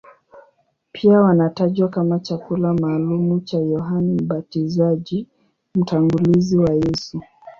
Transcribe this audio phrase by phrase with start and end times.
[0.91, 5.27] Pia wanatajwa kama chakula maalumu cha Yohane Mbatizaji,
[5.75, 7.21] mtangulizi wa Yesu.